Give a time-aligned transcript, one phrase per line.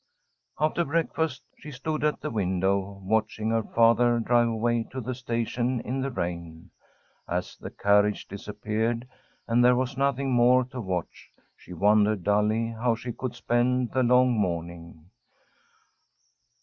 [0.59, 5.79] After breakfast she stood at the window, watching her father drive away to the station
[5.81, 6.71] in the rain.
[7.29, 9.07] As the carriage disappeared
[9.47, 14.01] and there was nothing more to watch, she wondered dully how she could spend the
[14.01, 15.11] long morning.